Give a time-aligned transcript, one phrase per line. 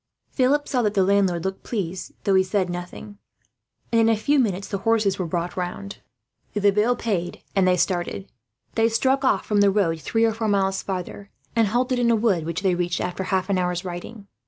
[0.31, 3.19] Philip saw that the landlord looked pleased, though he said nothing;
[3.91, 5.99] and in a few minutes the horses were brought round,
[6.55, 8.27] the bill paid, and they started.
[8.73, 12.15] They struck off from the road, three or four miles farther; and halted in a
[12.15, 14.25] wood which they reached, after half an hour's riding.